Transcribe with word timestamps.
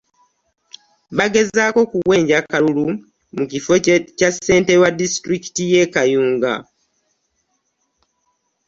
Bagezaako 1.17 1.81
kuwenja 1.91 2.37
kalulu 2.51 2.85
ku 3.35 3.43
kifo 3.51 3.73
kya 4.17 4.29
Ssentebe 4.33 4.81
wa 4.83 4.89
disitulikiti 4.99 5.63
y'e 5.71 5.83
Kayunga. 5.93 6.53